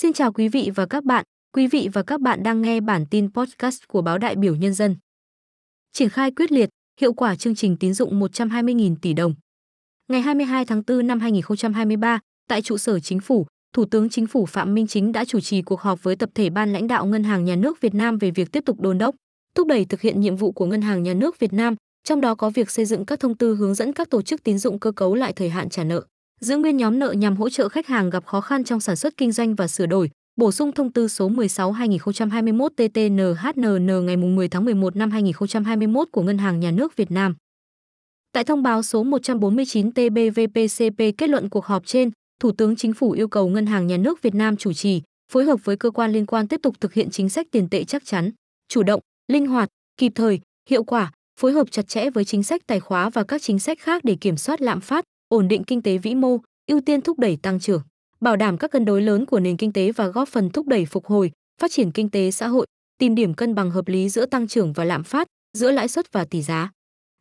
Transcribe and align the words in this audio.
Xin 0.00 0.12
chào 0.12 0.32
quý 0.32 0.48
vị 0.48 0.70
và 0.74 0.86
các 0.86 1.04
bạn. 1.04 1.24
Quý 1.52 1.66
vị 1.66 1.88
và 1.92 2.02
các 2.02 2.20
bạn 2.20 2.42
đang 2.42 2.62
nghe 2.62 2.80
bản 2.80 3.06
tin 3.10 3.32
podcast 3.32 3.82
của 3.88 4.02
báo 4.02 4.18
Đại 4.18 4.36
biểu 4.36 4.56
Nhân 4.56 4.74
dân. 4.74 4.96
Triển 5.92 6.08
khai 6.08 6.30
quyết 6.30 6.52
liệt, 6.52 6.68
hiệu 7.00 7.12
quả 7.12 7.36
chương 7.36 7.54
trình 7.54 7.76
tín 7.76 7.94
dụng 7.94 8.20
120.000 8.20 8.96
tỷ 9.02 9.12
đồng. 9.12 9.34
Ngày 10.08 10.20
22 10.20 10.64
tháng 10.64 10.82
4 10.86 11.06
năm 11.06 11.20
2023, 11.20 12.20
tại 12.48 12.62
trụ 12.62 12.78
sở 12.78 13.00
Chính 13.00 13.20
phủ, 13.20 13.46
Thủ 13.74 13.84
tướng 13.84 14.08
Chính 14.08 14.26
phủ 14.26 14.46
Phạm 14.46 14.74
Minh 14.74 14.86
Chính 14.86 15.12
đã 15.12 15.24
chủ 15.24 15.40
trì 15.40 15.62
cuộc 15.62 15.80
họp 15.80 16.02
với 16.02 16.16
tập 16.16 16.30
thể 16.34 16.50
ban 16.50 16.72
lãnh 16.72 16.86
đạo 16.86 17.06
Ngân 17.06 17.24
hàng 17.24 17.44
Nhà 17.44 17.56
nước 17.56 17.80
Việt 17.80 17.94
Nam 17.94 18.18
về 18.18 18.30
việc 18.30 18.52
tiếp 18.52 18.64
tục 18.66 18.80
đôn 18.80 18.98
đốc, 18.98 19.14
thúc 19.54 19.66
đẩy 19.66 19.84
thực 19.84 20.00
hiện 20.00 20.20
nhiệm 20.20 20.36
vụ 20.36 20.52
của 20.52 20.66
Ngân 20.66 20.82
hàng 20.82 21.02
Nhà 21.02 21.14
nước 21.14 21.38
Việt 21.38 21.52
Nam, 21.52 21.74
trong 22.04 22.20
đó 22.20 22.34
có 22.34 22.50
việc 22.50 22.70
xây 22.70 22.84
dựng 22.84 23.04
các 23.04 23.20
thông 23.20 23.36
tư 23.36 23.54
hướng 23.54 23.74
dẫn 23.74 23.92
các 23.92 24.10
tổ 24.10 24.22
chức 24.22 24.42
tín 24.42 24.58
dụng 24.58 24.78
cơ 24.78 24.92
cấu 24.92 25.14
lại 25.14 25.32
thời 25.32 25.50
hạn 25.50 25.68
trả 25.68 25.84
nợ, 25.84 26.04
giữ 26.40 26.56
nguyên 26.56 26.76
nhóm 26.76 26.98
nợ 26.98 27.12
nhằm 27.12 27.36
hỗ 27.36 27.50
trợ 27.50 27.68
khách 27.68 27.86
hàng 27.86 28.10
gặp 28.10 28.26
khó 28.26 28.40
khăn 28.40 28.64
trong 28.64 28.80
sản 28.80 28.96
xuất 28.96 29.16
kinh 29.16 29.32
doanh 29.32 29.54
và 29.54 29.68
sửa 29.68 29.86
đổi, 29.86 30.10
bổ 30.36 30.52
sung 30.52 30.72
thông 30.72 30.92
tư 30.92 31.08
số 31.08 31.28
16/2021 31.28 32.68
TT-NHNN 32.76 34.00
ngày 34.00 34.16
10 34.16 34.48
tháng 34.48 34.64
11 34.64 34.96
năm 34.96 35.10
2021 35.10 36.08
của 36.12 36.22
Ngân 36.22 36.38
hàng 36.38 36.60
Nhà 36.60 36.70
nước 36.70 36.96
Việt 36.96 37.10
Nam. 37.10 37.34
Tại 38.32 38.44
thông 38.44 38.62
báo 38.62 38.82
số 38.82 39.02
149 39.04 39.92
TBVPCP 39.92 40.98
kết 41.18 41.30
luận 41.30 41.48
cuộc 41.48 41.64
họp 41.64 41.86
trên, 41.86 42.10
Thủ 42.40 42.52
tướng 42.52 42.76
Chính 42.76 42.92
phủ 42.92 43.10
yêu 43.10 43.28
cầu 43.28 43.48
Ngân 43.48 43.66
hàng 43.66 43.86
Nhà 43.86 43.96
nước 43.96 44.22
Việt 44.22 44.34
Nam 44.34 44.56
chủ 44.56 44.72
trì, 44.72 45.02
phối 45.32 45.44
hợp 45.44 45.64
với 45.64 45.76
cơ 45.76 45.90
quan 45.90 46.12
liên 46.12 46.26
quan 46.26 46.48
tiếp 46.48 46.60
tục 46.62 46.80
thực 46.80 46.92
hiện 46.92 47.10
chính 47.10 47.28
sách 47.28 47.46
tiền 47.50 47.68
tệ 47.68 47.84
chắc 47.84 48.04
chắn, 48.04 48.30
chủ 48.68 48.82
động, 48.82 49.00
linh 49.32 49.46
hoạt, 49.46 49.68
kịp 49.96 50.12
thời, 50.14 50.40
hiệu 50.70 50.84
quả, 50.84 51.12
phối 51.40 51.52
hợp 51.52 51.70
chặt 51.70 51.88
chẽ 51.88 52.10
với 52.10 52.24
chính 52.24 52.42
sách 52.42 52.66
tài 52.66 52.80
khóa 52.80 53.10
và 53.10 53.24
các 53.24 53.42
chính 53.42 53.58
sách 53.58 53.78
khác 53.80 54.04
để 54.04 54.16
kiểm 54.20 54.36
soát 54.36 54.60
lạm 54.60 54.80
phát, 54.80 55.04
ổn 55.28 55.48
định 55.48 55.64
kinh 55.64 55.82
tế 55.82 55.98
vĩ 55.98 56.14
mô, 56.14 56.38
ưu 56.66 56.80
tiên 56.80 57.00
thúc 57.00 57.18
đẩy 57.18 57.36
tăng 57.36 57.60
trưởng, 57.60 57.82
bảo 58.20 58.36
đảm 58.36 58.58
các 58.58 58.70
cân 58.70 58.84
đối 58.84 59.02
lớn 59.02 59.26
của 59.26 59.40
nền 59.40 59.56
kinh 59.56 59.72
tế 59.72 59.92
và 59.92 60.08
góp 60.08 60.28
phần 60.28 60.50
thúc 60.50 60.66
đẩy 60.66 60.86
phục 60.86 61.06
hồi, 61.06 61.32
phát 61.60 61.70
triển 61.70 61.92
kinh 61.92 62.10
tế 62.10 62.30
xã 62.30 62.48
hội, 62.48 62.66
tìm 62.98 63.14
điểm 63.14 63.34
cân 63.34 63.54
bằng 63.54 63.70
hợp 63.70 63.88
lý 63.88 64.08
giữa 64.08 64.26
tăng 64.26 64.48
trưởng 64.48 64.72
và 64.72 64.84
lạm 64.84 65.04
phát, 65.04 65.28
giữa 65.58 65.70
lãi 65.70 65.88
suất 65.88 66.12
và 66.12 66.24
tỷ 66.24 66.42
giá. 66.42 66.70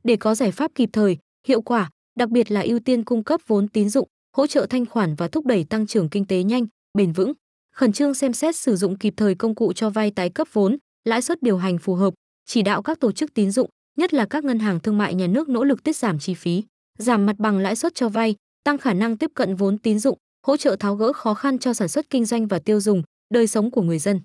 Để 0.03 0.15
có 0.15 0.35
giải 0.35 0.51
pháp 0.51 0.71
kịp 0.75 0.89
thời, 0.93 1.17
hiệu 1.47 1.61
quả, 1.61 1.89
đặc 2.17 2.29
biệt 2.29 2.51
là 2.51 2.61
ưu 2.61 2.79
tiên 2.79 3.03
cung 3.03 3.23
cấp 3.23 3.41
vốn 3.47 3.67
tín 3.67 3.89
dụng, 3.89 4.07
hỗ 4.37 4.47
trợ 4.47 4.65
thanh 4.69 4.85
khoản 4.85 5.15
và 5.15 5.27
thúc 5.27 5.45
đẩy 5.45 5.63
tăng 5.63 5.87
trưởng 5.87 6.09
kinh 6.09 6.25
tế 6.25 6.43
nhanh, 6.43 6.65
bền 6.97 7.11
vững, 7.11 7.33
khẩn 7.73 7.93
trương 7.93 8.13
xem 8.13 8.33
xét 8.33 8.55
sử 8.55 8.75
dụng 8.75 8.97
kịp 8.97 9.13
thời 9.17 9.35
công 9.35 9.55
cụ 9.55 9.73
cho 9.73 9.89
vay 9.89 10.11
tái 10.11 10.29
cấp 10.29 10.47
vốn, 10.53 10.77
lãi 11.05 11.21
suất 11.21 11.43
điều 11.43 11.57
hành 11.57 11.77
phù 11.77 11.95
hợp, 11.95 12.13
chỉ 12.45 12.61
đạo 12.61 12.81
các 12.81 12.99
tổ 12.99 13.11
chức 13.11 13.33
tín 13.33 13.51
dụng, 13.51 13.69
nhất 13.97 14.13
là 14.13 14.25
các 14.25 14.43
ngân 14.43 14.59
hàng 14.59 14.79
thương 14.79 14.97
mại 14.97 15.15
nhà 15.15 15.27
nước 15.27 15.49
nỗ 15.49 15.63
lực 15.63 15.83
tiết 15.83 15.95
giảm 15.95 16.19
chi 16.19 16.33
phí, 16.33 16.63
giảm 16.97 17.25
mặt 17.25 17.35
bằng 17.39 17.57
lãi 17.57 17.75
suất 17.75 17.95
cho 17.95 18.09
vay, 18.09 18.35
tăng 18.63 18.77
khả 18.77 18.93
năng 18.93 19.17
tiếp 19.17 19.31
cận 19.33 19.55
vốn 19.55 19.77
tín 19.77 19.99
dụng, 19.99 20.17
hỗ 20.47 20.57
trợ 20.57 20.75
tháo 20.79 20.95
gỡ 20.95 21.13
khó 21.13 21.33
khăn 21.33 21.59
cho 21.59 21.73
sản 21.73 21.87
xuất 21.87 22.09
kinh 22.09 22.25
doanh 22.25 22.47
và 22.47 22.59
tiêu 22.59 22.79
dùng, 22.79 23.03
đời 23.33 23.47
sống 23.47 23.71
của 23.71 23.81
người 23.81 23.99
dân. 23.99 24.21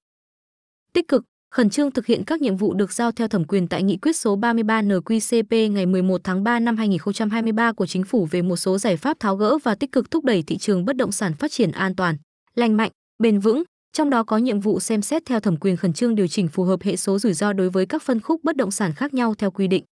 Tích 0.93 1.09
cực, 1.09 1.25
khẩn 1.51 1.71
trương 1.71 1.91
thực 1.91 2.07
hiện 2.07 2.25
các 2.25 2.41
nhiệm 2.41 2.57
vụ 2.57 2.75
được 2.75 2.93
giao 2.93 3.13
theo 3.13 3.29
thẩm 3.29 3.45
quyền 3.45 3.69
tại 3.69 3.83
nghị 3.83 3.97
quyết 3.97 4.17
số 4.17 4.37
33 4.37 4.83
NQCP 4.83 5.73
ngày 5.73 5.87
11 5.87 6.21
tháng 6.25 6.45
3 6.45 6.61
năm 6.61 6.77
2023 6.77 7.73
của 7.73 7.87
Chính 7.87 8.05
phủ 8.05 8.29
về 8.31 8.43
một 8.43 8.57
số 8.57 8.79
giải 8.79 8.97
pháp 8.97 9.21
tháo 9.21 9.37
gỡ 9.37 9.59
và 9.63 9.75
tích 9.75 9.93
cực 9.93 10.11
thúc 10.11 10.25
đẩy 10.25 10.43
thị 10.43 10.59
trường 10.59 10.85
bất 10.85 10.97
động 10.97 11.13
sản 11.13 11.35
phát 11.35 11.51
triển 11.51 11.73
an 11.73 11.97
toàn, 11.97 12.17
lành 12.55 12.77
mạnh, 12.77 12.91
bền 13.19 13.39
vững, 13.39 13.63
trong 13.93 14.11
đó 14.11 14.25
có 14.25 14.39
nhiệm 14.39 14.61
vụ 14.61 14.81
xem 14.81 15.03
xét 15.03 15.23
theo 15.27 15.41
thẩm 15.41 15.57
quyền 15.57 15.77
khẩn 15.77 15.93
trương 15.93 16.15
điều 16.15 16.27
chỉnh 16.27 16.49
phù 16.49 16.65
hợp 16.65 16.83
hệ 16.83 16.97
số 16.97 17.19
rủi 17.19 17.33
ro 17.33 17.53
đối 17.53 17.71
với 17.71 17.87
các 17.87 18.03
phân 18.03 18.21
khúc 18.21 18.45
bất 18.45 18.57
động 18.57 18.71
sản 18.71 18.93
khác 18.95 19.15
nhau 19.15 19.35
theo 19.35 19.51
quy 19.51 19.69
định. 19.69 19.85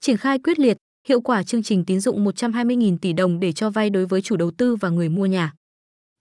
Triển 0.00 0.16
khai 0.16 0.38
quyết 0.38 0.58
liệt, 0.58 0.76
hiệu 1.08 1.20
quả 1.20 1.42
chương 1.42 1.62
trình 1.62 1.84
tín 1.84 2.00
dụng 2.00 2.24
120.000 2.24 2.98
tỷ 2.98 3.12
đồng 3.12 3.40
để 3.40 3.52
cho 3.52 3.70
vay 3.70 3.90
đối 3.90 4.06
với 4.06 4.22
chủ 4.22 4.36
đầu 4.36 4.50
tư 4.50 4.76
và 4.76 4.88
người 4.88 5.08
mua 5.08 5.26
nhà. 5.26 5.52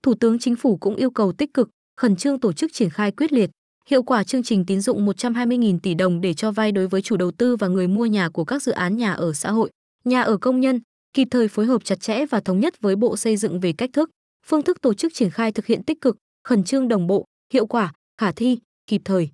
Thủ 0.03 0.13
tướng 0.13 0.39
Chính 0.39 0.55
phủ 0.55 0.77
cũng 0.77 0.95
yêu 0.95 1.11
cầu 1.11 1.31
tích 1.31 1.53
cực, 1.53 1.69
khẩn 1.97 2.15
trương 2.15 2.39
tổ 2.39 2.53
chức 2.53 2.73
triển 2.73 2.89
khai 2.89 3.11
quyết 3.11 3.33
liệt, 3.33 3.49
hiệu 3.89 4.03
quả 4.03 4.23
chương 4.23 4.43
trình 4.43 4.65
tín 4.65 4.81
dụng 4.81 5.05
120.000 5.07 5.79
tỷ 5.79 5.93
đồng 5.93 6.21
để 6.21 6.33
cho 6.33 6.51
vay 6.51 6.71
đối 6.71 6.87
với 6.87 7.01
chủ 7.01 7.17
đầu 7.17 7.31
tư 7.31 7.55
và 7.55 7.67
người 7.67 7.87
mua 7.87 8.05
nhà 8.05 8.29
của 8.29 8.45
các 8.45 8.63
dự 8.63 8.71
án 8.71 8.97
nhà 8.97 9.13
ở 9.13 9.33
xã 9.33 9.51
hội, 9.51 9.69
nhà 10.03 10.21
ở 10.21 10.37
công 10.37 10.59
nhân, 10.59 10.79
kịp 11.13 11.27
thời 11.31 11.47
phối 11.47 11.65
hợp 11.65 11.83
chặt 11.83 11.99
chẽ 12.01 12.25
và 12.25 12.39
thống 12.39 12.59
nhất 12.59 12.81
với 12.81 12.95
Bộ 12.95 13.17
Xây 13.17 13.37
dựng 13.37 13.59
về 13.59 13.73
cách 13.73 13.89
thức, 13.93 14.09
phương 14.45 14.61
thức 14.61 14.81
tổ 14.81 14.93
chức 14.93 15.13
triển 15.13 15.29
khai 15.29 15.51
thực 15.51 15.65
hiện 15.65 15.83
tích 15.83 16.01
cực, 16.01 16.17
khẩn 16.43 16.63
trương 16.63 16.87
đồng 16.87 17.07
bộ, 17.07 17.25
hiệu 17.53 17.65
quả, 17.65 17.93
khả 18.17 18.31
thi, 18.31 18.59
kịp 18.87 19.01
thời. 19.05 19.29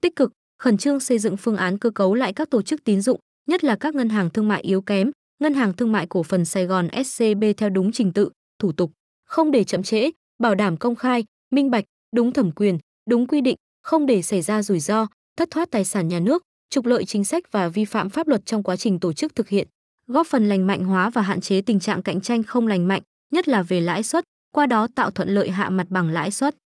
Tích 0.00 0.16
cực, 0.16 0.32
khẩn 0.58 0.78
trương 0.78 1.00
xây 1.00 1.18
dựng 1.18 1.36
phương 1.36 1.56
án 1.56 1.78
cơ 1.78 1.90
cấu 1.90 2.14
lại 2.14 2.32
các 2.32 2.50
tổ 2.50 2.62
chức 2.62 2.84
tín 2.84 3.00
dụng, 3.00 3.20
nhất 3.46 3.64
là 3.64 3.76
các 3.76 3.94
ngân 3.94 4.08
hàng 4.08 4.30
thương 4.30 4.48
mại 4.48 4.62
yếu 4.62 4.82
kém, 4.82 5.10
ngân 5.38 5.54
hàng 5.54 5.72
thương 5.72 5.92
mại 5.92 6.06
cổ 6.06 6.22
phần 6.22 6.44
Sài 6.44 6.66
Gòn 6.66 6.88
SCB 7.04 7.44
theo 7.56 7.70
đúng 7.70 7.92
trình 7.92 8.12
tự, 8.12 8.30
thủ 8.58 8.72
tục, 8.72 8.92
không 9.26 9.50
để 9.50 9.64
chậm 9.64 9.82
trễ, 9.82 10.10
bảo 10.38 10.54
đảm 10.54 10.76
công 10.76 10.96
khai, 10.96 11.24
minh 11.50 11.70
bạch, 11.70 11.84
đúng 12.16 12.32
thẩm 12.32 12.50
quyền, 12.52 12.78
đúng 13.10 13.26
quy 13.26 13.40
định, 13.40 13.56
không 13.82 14.06
để 14.06 14.22
xảy 14.22 14.42
ra 14.42 14.62
rủi 14.62 14.80
ro, 14.80 15.06
thất 15.36 15.50
thoát 15.50 15.70
tài 15.70 15.84
sản 15.84 16.08
nhà 16.08 16.20
nước, 16.20 16.42
trục 16.70 16.86
lợi 16.86 17.04
chính 17.04 17.24
sách 17.24 17.52
và 17.52 17.68
vi 17.68 17.84
phạm 17.84 18.10
pháp 18.10 18.28
luật 18.28 18.46
trong 18.46 18.62
quá 18.62 18.76
trình 18.76 19.00
tổ 19.00 19.12
chức 19.12 19.34
thực 19.34 19.48
hiện, 19.48 19.68
góp 20.06 20.26
phần 20.26 20.48
lành 20.48 20.66
mạnh 20.66 20.84
hóa 20.84 21.10
và 21.10 21.22
hạn 21.22 21.40
chế 21.40 21.60
tình 21.60 21.80
trạng 21.80 22.02
cạnh 22.02 22.20
tranh 22.20 22.42
không 22.42 22.66
lành 22.66 22.88
mạnh, 22.88 23.02
nhất 23.32 23.48
là 23.48 23.62
về 23.62 23.80
lãi 23.80 24.02
suất, 24.02 24.24
qua 24.52 24.66
đó 24.66 24.88
tạo 24.94 25.10
thuận 25.10 25.28
lợi 25.28 25.50
hạ 25.50 25.70
mặt 25.70 25.86
bằng 25.90 26.08
lãi 26.08 26.30
suất. 26.30 26.56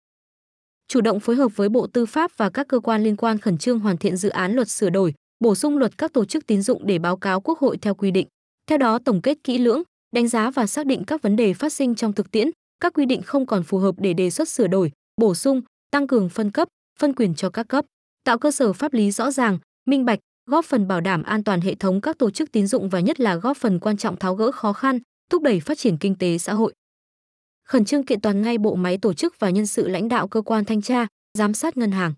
Chủ 0.89 1.01
động 1.01 1.21
phối 1.21 1.37
hợp 1.37 1.57
với 1.57 1.69
Bộ 1.69 1.87
Tư 1.87 2.07
pháp 2.07 2.31
và 2.37 2.51
các 2.51 2.69
cơ 2.69 2.81
quan 2.81 3.03
liên 3.03 3.17
quan 3.17 3.39
khẩn 3.39 3.59
trương 3.59 3.79
hoàn 3.79 3.97
thiện 3.97 4.17
dự 4.17 4.29
án 4.29 4.53
luật 4.53 4.69
sửa 4.69 4.91
đổi, 4.91 5.15
bổ 5.41 5.55
sung 5.55 5.78
luật 5.78 5.99
các 5.99 6.12
tổ 6.12 6.25
chức 6.25 6.47
tín 6.47 6.62
dụng 6.62 6.87
để 6.87 6.99
báo 6.99 7.17
cáo 7.17 7.41
Quốc 7.41 7.59
hội 7.59 7.78
theo 7.78 7.95
quy 7.95 8.11
định. 8.11 8.27
Theo 8.67 8.78
đó 8.78 8.99
tổng 9.05 9.23
kết 9.23 9.39
kỹ 9.45 9.59
lưỡng, 9.59 9.83
đánh 10.15 10.28
giá 10.28 10.51
và 10.51 10.67
xác 10.67 10.87
định 10.87 11.05
các 11.05 11.23
vấn 11.23 11.37
đề 11.37 11.55
phát 11.55 11.73
sinh 11.73 11.95
trong 11.95 12.12
thực 12.12 12.31
tiễn, 12.31 12.51
các 12.81 12.93
quy 12.95 13.06
định 13.06 13.23
không 13.23 13.47
còn 13.47 13.62
phù 13.62 13.79
hợp 13.79 13.95
để 13.99 14.12
đề 14.12 14.31
xuất 14.31 14.49
sửa 14.49 14.67
đổi, 14.67 14.93
bổ 15.21 15.34
sung, 15.34 15.62
tăng 15.91 16.06
cường 16.06 16.29
phân 16.29 16.50
cấp, 16.50 16.69
phân 16.99 17.15
quyền 17.15 17.34
cho 17.34 17.50
các 17.50 17.69
cấp, 17.69 17.84
tạo 18.25 18.39
cơ 18.39 18.50
sở 18.50 18.73
pháp 18.73 18.93
lý 18.93 19.11
rõ 19.11 19.31
ràng, 19.31 19.59
minh 19.87 20.05
bạch, 20.05 20.19
góp 20.47 20.65
phần 20.65 20.89
bảo 20.89 21.00
đảm 21.00 21.23
an 21.23 21.45
toàn 21.45 21.61
hệ 21.61 21.75
thống 21.75 22.00
các 22.00 22.19
tổ 22.19 22.31
chức 22.31 22.53
tín 22.53 22.67
dụng 22.67 22.89
và 22.89 23.00
nhất 23.00 23.21
là 23.21 23.37
góp 23.37 23.56
phần 23.56 23.79
quan 23.79 23.97
trọng 23.97 24.17
tháo 24.17 24.34
gỡ 24.34 24.53
khó 24.53 24.73
khăn, 24.73 24.99
thúc 25.31 25.43
đẩy 25.43 25.61
phát 25.61 25.79
triển 25.79 25.97
kinh 25.99 26.15
tế 26.15 26.39
xã 26.39 26.55
hội. 26.55 26.73
Khẩn 27.65 27.84
trương 27.84 28.06
kiện 28.06 28.21
toàn 28.21 28.43
ngay 28.43 28.59
bộ 28.59 28.75
máy 28.75 28.99
tổ 28.99 29.15
chức 29.15 29.34
và 29.39 29.50
nhân 29.50 29.67
sự 29.67 29.89
lãnh 29.89 30.09
đạo 30.09 30.29
cơ 30.29 30.43
quan 30.43 30.65
thanh 30.65 30.83
tra, 30.83 31.06
giám 31.39 31.55
sát 31.55 31.77
ngân 31.77 31.91
hàng. 31.91 32.12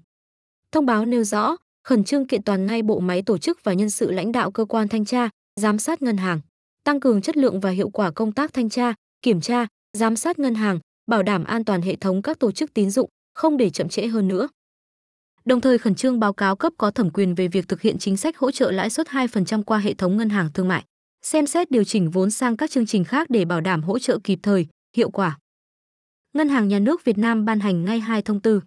Thông 0.73 0.87
báo 0.87 1.05
nêu 1.07 1.25
rõ, 1.25 1.57
khẩn 1.85 2.05
trương 2.05 2.27
kiện 2.27 2.43
toàn 2.43 2.67
ngay 2.67 2.83
bộ 2.83 3.01
máy 3.01 3.23
tổ 3.23 3.39
chức 3.39 3.65
và 3.65 3.73
nhân 3.73 3.91
sự 3.91 4.11
lãnh 4.11 4.33
đạo 4.33 4.51
cơ 4.51 4.65
quan 4.65 4.89
thanh 4.89 5.05
tra, 5.05 5.29
giám 5.61 5.79
sát 5.79 6.03
ngân 6.03 6.17
hàng, 6.17 6.41
tăng 6.85 7.01
cường 7.01 7.23
chất 7.23 7.37
lượng 7.37 7.61
và 7.61 7.71
hiệu 7.71 7.91
quả 7.91 8.11
công 8.11 8.33
tác 8.33 8.53
thanh 8.53 8.69
tra, 8.69 8.95
kiểm 9.23 9.41
tra, 9.41 9.67
giám 9.99 10.17
sát 10.17 10.39
ngân 10.39 10.55
hàng, 10.55 10.79
bảo 11.07 11.23
đảm 11.23 11.45
an 11.45 11.65
toàn 11.65 11.83
hệ 11.83 11.97
thống 11.97 12.23
các 12.23 12.39
tổ 12.39 12.53
chức 12.53 12.75
tín 12.75 12.91
dụng, 12.91 13.09
không 13.35 13.57
để 13.57 13.71
chậm 13.71 13.89
trễ 13.89 14.07
hơn 14.07 14.29
nữa. 14.29 14.49
Đồng 15.45 15.61
thời 15.61 15.79
khẩn 15.79 15.95
trương 15.95 16.21
báo 16.21 16.33
cáo 16.33 16.57
cấp 16.57 16.73
có 16.79 16.91
thẩm 16.91 17.11
quyền 17.11 17.35
về 17.35 17.49
việc 17.49 17.69
thực 17.69 17.81
hiện 17.81 17.99
chính 17.99 18.17
sách 18.17 18.39
hỗ 18.39 18.51
trợ 18.51 18.71
lãi 18.71 18.91
suất 18.91 19.07
2% 19.09 19.63
qua 19.63 19.79
hệ 19.79 19.95
thống 19.95 20.17
ngân 20.17 20.29
hàng 20.29 20.53
thương 20.55 20.69
mại, 20.69 20.85
xem 21.23 21.47
xét 21.47 21.71
điều 21.71 21.85
chỉnh 21.85 22.11
vốn 22.11 22.31
sang 22.31 22.57
các 22.57 22.71
chương 22.71 22.87
trình 22.87 23.05
khác 23.05 23.31
để 23.31 23.45
bảo 23.45 23.61
đảm 23.61 23.83
hỗ 23.83 23.99
trợ 23.99 24.19
kịp 24.25 24.39
thời, 24.43 24.67
hiệu 24.97 25.11
quả. 25.11 25.39
Ngân 26.33 26.49
hàng 26.49 26.69
Nhà 26.69 26.79
nước 26.79 27.05
Việt 27.05 27.19
Nam 27.19 27.45
ban 27.45 27.61
hành 27.61 27.85
ngay 27.85 28.01
hai 28.01 28.23
thông 28.23 28.41
tư. 28.41 28.61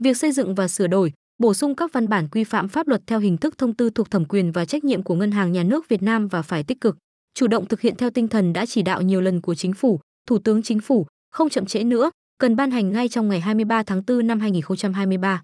Việc 0.00 0.16
xây 0.16 0.32
dựng 0.32 0.54
và 0.54 0.68
sửa 0.68 0.86
đổi, 0.86 1.12
bổ 1.38 1.54
sung 1.54 1.74
các 1.74 1.92
văn 1.92 2.08
bản 2.08 2.28
quy 2.28 2.44
phạm 2.44 2.68
pháp 2.68 2.88
luật 2.88 3.02
theo 3.06 3.18
hình 3.20 3.36
thức 3.36 3.58
thông 3.58 3.74
tư 3.74 3.90
thuộc 3.90 4.10
thẩm 4.10 4.24
quyền 4.24 4.52
và 4.52 4.64
trách 4.64 4.84
nhiệm 4.84 5.02
của 5.02 5.14
Ngân 5.14 5.30
hàng 5.30 5.52
Nhà 5.52 5.62
nước 5.62 5.88
Việt 5.88 6.02
Nam 6.02 6.28
và 6.28 6.42
phải 6.42 6.62
tích 6.62 6.80
cực, 6.80 6.96
chủ 7.34 7.46
động 7.46 7.66
thực 7.66 7.80
hiện 7.80 7.96
theo 7.96 8.10
tinh 8.10 8.28
thần 8.28 8.52
đã 8.52 8.66
chỉ 8.66 8.82
đạo 8.82 9.02
nhiều 9.02 9.20
lần 9.20 9.40
của 9.40 9.54
Chính 9.54 9.72
phủ, 9.72 10.00
Thủ 10.26 10.38
tướng 10.38 10.62
Chính 10.62 10.80
phủ, 10.80 11.06
không 11.30 11.48
chậm 11.48 11.66
trễ 11.66 11.84
nữa, 11.84 12.10
cần 12.38 12.56
ban 12.56 12.70
hành 12.70 12.92
ngay 12.92 13.08
trong 13.08 13.28
ngày 13.28 13.40
23 13.40 13.82
tháng 13.82 14.02
4 14.06 14.26
năm 14.26 14.40
2023. 14.40 15.42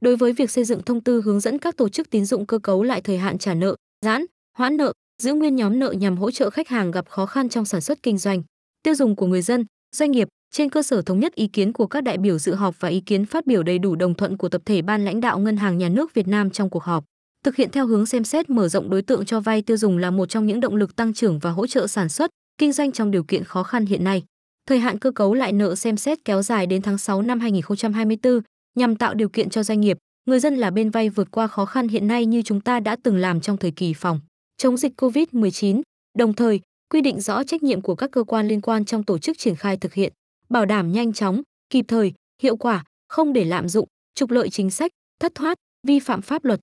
Đối 0.00 0.16
với 0.16 0.32
việc 0.32 0.50
xây 0.50 0.64
dựng 0.64 0.82
thông 0.82 1.00
tư 1.00 1.22
hướng 1.24 1.40
dẫn 1.40 1.58
các 1.58 1.76
tổ 1.76 1.88
chức 1.88 2.10
tín 2.10 2.24
dụng 2.24 2.46
cơ 2.46 2.58
cấu 2.58 2.82
lại 2.82 3.00
thời 3.00 3.18
hạn 3.18 3.38
trả 3.38 3.54
nợ, 3.54 3.76
giãn, 4.04 4.24
hoãn 4.58 4.76
nợ, 4.76 4.92
giữ 5.22 5.34
nguyên 5.34 5.56
nhóm 5.56 5.78
nợ 5.78 5.92
nhằm 5.92 6.16
hỗ 6.16 6.30
trợ 6.30 6.50
khách 6.50 6.68
hàng 6.68 6.90
gặp 6.90 7.08
khó 7.08 7.26
khăn 7.26 7.48
trong 7.48 7.64
sản 7.64 7.80
xuất 7.80 8.02
kinh 8.02 8.18
doanh, 8.18 8.42
tiêu 8.82 8.94
dùng 8.94 9.16
của 9.16 9.26
người 9.26 9.42
dân, 9.42 9.64
doanh 9.96 10.10
nghiệp, 10.10 10.28
trên 10.50 10.70
cơ 10.70 10.82
sở 10.82 11.02
thống 11.02 11.20
nhất 11.20 11.34
ý 11.34 11.46
kiến 11.46 11.72
của 11.72 11.86
các 11.86 12.00
đại 12.00 12.18
biểu 12.18 12.38
dự 12.38 12.54
họp 12.54 12.80
và 12.80 12.88
ý 12.88 13.00
kiến 13.00 13.26
phát 13.26 13.46
biểu 13.46 13.62
đầy 13.62 13.78
đủ 13.78 13.96
đồng 13.96 14.14
thuận 14.14 14.36
của 14.36 14.48
tập 14.48 14.62
thể 14.64 14.82
ban 14.82 15.04
lãnh 15.04 15.20
đạo 15.20 15.38
Ngân 15.38 15.56
hàng 15.56 15.78
Nhà 15.78 15.88
nước 15.88 16.14
Việt 16.14 16.28
Nam 16.28 16.50
trong 16.50 16.70
cuộc 16.70 16.82
họp, 16.82 17.04
thực 17.44 17.56
hiện 17.56 17.70
theo 17.70 17.86
hướng 17.86 18.06
xem 18.06 18.24
xét 18.24 18.50
mở 18.50 18.68
rộng 18.68 18.90
đối 18.90 19.02
tượng 19.02 19.24
cho 19.24 19.40
vay 19.40 19.62
tiêu 19.62 19.76
dùng 19.76 19.98
là 19.98 20.10
một 20.10 20.28
trong 20.28 20.46
những 20.46 20.60
động 20.60 20.76
lực 20.76 20.96
tăng 20.96 21.14
trưởng 21.14 21.38
và 21.38 21.50
hỗ 21.50 21.66
trợ 21.66 21.86
sản 21.86 22.08
xuất, 22.08 22.30
kinh 22.58 22.72
doanh 22.72 22.92
trong 22.92 23.10
điều 23.10 23.24
kiện 23.24 23.44
khó 23.44 23.62
khăn 23.62 23.86
hiện 23.86 24.04
nay. 24.04 24.22
Thời 24.68 24.78
hạn 24.78 24.98
cơ 24.98 25.10
cấu 25.10 25.34
lại 25.34 25.52
nợ 25.52 25.74
xem 25.74 25.96
xét 25.96 26.24
kéo 26.24 26.42
dài 26.42 26.66
đến 26.66 26.82
tháng 26.82 26.98
6 26.98 27.22
năm 27.22 27.40
2024 27.40 28.40
nhằm 28.76 28.96
tạo 28.96 29.14
điều 29.14 29.28
kiện 29.28 29.50
cho 29.50 29.62
doanh 29.62 29.80
nghiệp, 29.80 29.98
người 30.26 30.40
dân 30.40 30.56
là 30.56 30.70
bên 30.70 30.90
vay 30.90 31.10
vượt 31.10 31.30
qua 31.30 31.46
khó 31.46 31.64
khăn 31.64 31.88
hiện 31.88 32.08
nay 32.08 32.26
như 32.26 32.42
chúng 32.42 32.60
ta 32.60 32.80
đã 32.80 32.96
từng 33.02 33.16
làm 33.16 33.40
trong 33.40 33.56
thời 33.56 33.70
kỳ 33.70 33.94
phòng 33.94 34.20
chống 34.56 34.76
dịch 34.76 34.92
COVID-19, 35.02 35.82
đồng 36.18 36.34
thời 36.34 36.60
quy 36.92 37.00
định 37.00 37.20
rõ 37.20 37.44
trách 37.44 37.62
nhiệm 37.62 37.80
của 37.80 37.94
các 37.94 38.10
cơ 38.10 38.24
quan 38.24 38.48
liên 38.48 38.60
quan 38.60 38.84
trong 38.84 39.02
tổ 39.02 39.18
chức 39.18 39.38
triển 39.38 39.56
khai 39.56 39.76
thực 39.76 39.94
hiện 39.94 40.12
bảo 40.48 40.66
đảm 40.66 40.92
nhanh 40.92 41.12
chóng, 41.12 41.42
kịp 41.70 41.84
thời, 41.88 42.12
hiệu 42.42 42.56
quả, 42.56 42.84
không 43.08 43.32
để 43.32 43.44
lạm 43.44 43.68
dụng, 43.68 43.88
trục 44.14 44.30
lợi 44.30 44.50
chính 44.50 44.70
sách, 44.70 44.90
thất 45.20 45.32
thoát, 45.34 45.58
vi 45.86 46.00
phạm 46.00 46.22
pháp 46.22 46.44
luật. 46.44 46.60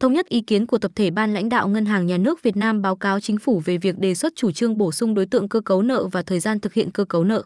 Thống 0.00 0.12
nhất 0.12 0.26
ý 0.28 0.40
kiến 0.40 0.66
của 0.66 0.78
tập 0.78 0.92
thể 0.94 1.10
ban 1.10 1.34
lãnh 1.34 1.48
đạo 1.48 1.68
Ngân 1.68 1.86
hàng 1.86 2.06
Nhà 2.06 2.16
nước 2.16 2.42
Việt 2.42 2.56
Nam 2.56 2.82
báo 2.82 2.96
cáo 2.96 3.20
chính 3.20 3.38
phủ 3.38 3.62
về 3.64 3.78
việc 3.78 3.98
đề 3.98 4.14
xuất 4.14 4.32
chủ 4.36 4.52
trương 4.52 4.78
bổ 4.78 4.92
sung 4.92 5.14
đối 5.14 5.26
tượng 5.26 5.48
cơ 5.48 5.60
cấu 5.60 5.82
nợ 5.82 6.06
và 6.12 6.22
thời 6.22 6.40
gian 6.40 6.60
thực 6.60 6.72
hiện 6.72 6.90
cơ 6.90 7.04
cấu 7.04 7.24
nợ. 7.24 7.42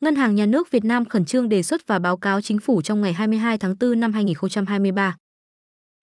Ngân 0.00 0.16
hàng 0.16 0.34
Nhà 0.34 0.46
nước 0.46 0.70
Việt 0.70 0.84
Nam 0.84 1.04
khẩn 1.04 1.24
trương 1.24 1.48
đề 1.48 1.62
xuất 1.62 1.86
và 1.86 1.98
báo 1.98 2.16
cáo 2.16 2.40
chính 2.40 2.58
phủ 2.58 2.82
trong 2.82 3.00
ngày 3.00 3.12
22 3.12 3.58
tháng 3.58 3.74
4 3.80 4.00
năm 4.00 4.12
2023. 4.12 5.16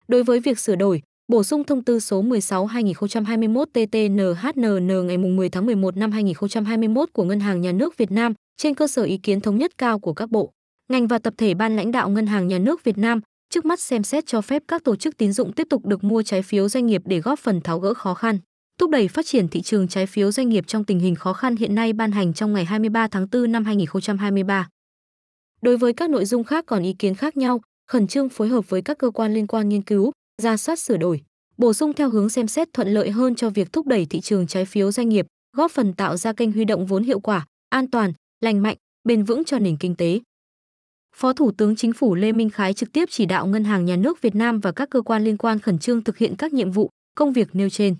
Đối 0.08 0.22
với 0.22 0.40
việc 0.40 0.58
sửa 0.58 0.76
đổi, 0.76 1.02
bổ 1.28 1.42
sung 1.42 1.64
thông 1.64 1.84
tư 1.84 2.00
số 2.00 2.22
16/2021 2.22 3.64
TT-NHNN 3.74 5.06
ngày 5.06 5.18
10 5.18 5.48
tháng 5.48 5.66
11 5.66 5.96
năm 5.96 6.12
2021 6.12 7.12
của 7.12 7.24
Ngân 7.24 7.40
hàng 7.40 7.60
Nhà 7.60 7.72
nước 7.72 7.96
Việt 7.96 8.10
Nam 8.10 8.34
trên 8.56 8.74
cơ 8.74 8.86
sở 8.86 9.02
ý 9.02 9.16
kiến 9.16 9.40
thống 9.40 9.58
nhất 9.58 9.78
cao 9.78 9.98
của 9.98 10.14
các 10.14 10.30
bộ, 10.30 10.52
ngành 10.88 11.06
và 11.06 11.18
tập 11.18 11.34
thể 11.36 11.54
ban 11.54 11.76
lãnh 11.76 11.92
đạo 11.92 12.08
Ngân 12.08 12.26
hàng 12.26 12.48
Nhà 12.48 12.58
nước 12.58 12.84
Việt 12.84 12.98
Nam 12.98 13.20
trước 13.50 13.64
mắt 13.64 13.80
xem 13.80 14.02
xét 14.02 14.26
cho 14.26 14.40
phép 14.40 14.62
các 14.68 14.84
tổ 14.84 14.96
chức 14.96 15.16
tín 15.16 15.32
dụng 15.32 15.52
tiếp 15.52 15.66
tục 15.70 15.86
được 15.86 16.04
mua 16.04 16.22
trái 16.22 16.42
phiếu 16.42 16.68
doanh 16.68 16.86
nghiệp 16.86 17.02
để 17.04 17.20
góp 17.20 17.38
phần 17.38 17.60
tháo 17.60 17.78
gỡ 17.78 17.94
khó 17.94 18.14
khăn, 18.14 18.38
thúc 18.78 18.90
đẩy 18.90 19.08
phát 19.08 19.26
triển 19.26 19.48
thị 19.48 19.62
trường 19.62 19.88
trái 19.88 20.06
phiếu 20.06 20.32
doanh 20.32 20.48
nghiệp 20.48 20.64
trong 20.66 20.84
tình 20.84 21.00
hình 21.00 21.14
khó 21.14 21.32
khăn 21.32 21.56
hiện 21.56 21.74
nay 21.74 21.92
ban 21.92 22.12
hành 22.12 22.34
trong 22.34 22.52
ngày 22.52 22.64
23 22.64 23.08
tháng 23.08 23.26
4 23.32 23.52
năm 23.52 23.64
2023. 23.64 24.68
Đối 25.62 25.76
với 25.76 25.92
các 25.92 26.10
nội 26.10 26.24
dung 26.24 26.44
khác 26.44 26.64
còn 26.66 26.82
ý 26.82 26.92
kiến 26.92 27.14
khác 27.14 27.36
nhau, 27.36 27.60
khẩn 27.88 28.06
trương 28.06 28.28
phối 28.28 28.48
hợp 28.48 28.70
với 28.70 28.82
các 28.82 28.98
cơ 28.98 29.10
quan 29.10 29.34
liên 29.34 29.46
quan 29.46 29.68
nghiên 29.68 29.82
cứu, 29.82 30.12
ra 30.42 30.56
soát 30.56 30.78
sửa 30.78 30.96
đổi, 30.96 31.20
bổ 31.56 31.72
sung 31.72 31.92
theo 31.92 32.10
hướng 32.10 32.28
xem 32.28 32.48
xét 32.48 32.68
thuận 32.72 32.88
lợi 32.88 33.10
hơn 33.10 33.34
cho 33.34 33.50
việc 33.50 33.72
thúc 33.72 33.86
đẩy 33.86 34.06
thị 34.06 34.20
trường 34.20 34.46
trái 34.46 34.64
phiếu 34.64 34.92
doanh 34.92 35.08
nghiệp, 35.08 35.26
góp 35.56 35.70
phần 35.70 35.92
tạo 35.92 36.16
ra 36.16 36.32
kênh 36.32 36.52
huy 36.52 36.64
động 36.64 36.86
vốn 36.86 37.02
hiệu 37.02 37.20
quả, 37.20 37.46
an 37.68 37.90
toàn, 37.90 38.12
lành 38.42 38.62
mạnh, 38.62 38.76
bền 39.04 39.24
vững 39.24 39.44
cho 39.44 39.58
nền 39.58 39.76
kinh 39.76 39.94
tế. 39.94 40.20
Phó 41.16 41.32
Thủ 41.32 41.52
tướng 41.52 41.76
Chính 41.76 41.92
phủ 41.92 42.14
Lê 42.14 42.32
Minh 42.32 42.50
Khái 42.50 42.74
trực 42.74 42.92
tiếp 42.92 43.08
chỉ 43.10 43.26
đạo 43.26 43.46
Ngân 43.46 43.64
hàng 43.64 43.84
Nhà 43.84 43.96
nước 43.96 44.22
Việt 44.22 44.34
Nam 44.34 44.60
và 44.60 44.72
các 44.72 44.90
cơ 44.90 45.02
quan 45.02 45.24
liên 45.24 45.36
quan 45.36 45.58
khẩn 45.58 45.78
trương 45.78 46.04
thực 46.04 46.18
hiện 46.18 46.34
các 46.38 46.52
nhiệm 46.52 46.70
vụ, 46.70 46.90
công 47.14 47.32
việc 47.32 47.48
nêu 47.52 47.70
trên. 47.70 47.96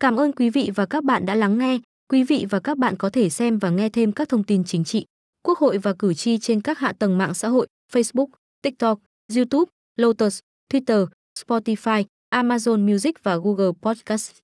Cảm 0.00 0.16
ơn 0.16 0.32
quý 0.32 0.50
vị 0.50 0.70
và 0.74 0.86
các 0.86 1.04
bạn 1.04 1.26
đã 1.26 1.34
lắng 1.34 1.58
nghe. 1.58 1.78
Quý 2.08 2.24
vị 2.24 2.46
và 2.50 2.60
các 2.60 2.78
bạn 2.78 2.96
có 2.96 3.10
thể 3.10 3.30
xem 3.30 3.58
và 3.58 3.70
nghe 3.70 3.88
thêm 3.88 4.12
các 4.12 4.28
thông 4.28 4.44
tin 4.44 4.64
chính 4.64 4.84
trị, 4.84 5.04
quốc 5.42 5.58
hội 5.58 5.78
và 5.78 5.94
cử 5.98 6.14
tri 6.14 6.38
trên 6.38 6.60
các 6.60 6.78
hạ 6.78 6.92
tầng 6.98 7.18
mạng 7.18 7.34
xã 7.34 7.48
hội 7.48 7.66
Facebook, 7.92 8.26
TikTok, 8.62 8.98
YouTube, 9.36 9.70
Lotus, 9.96 10.38
Twitter, 10.72 11.06
Spotify, 11.38 12.04
Amazon 12.34 12.92
Music 12.92 13.22
và 13.22 13.36
Google 13.36 13.72
Podcast. 13.82 14.43